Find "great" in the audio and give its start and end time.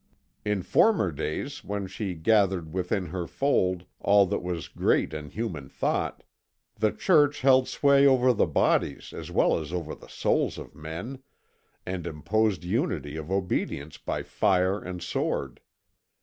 4.67-5.13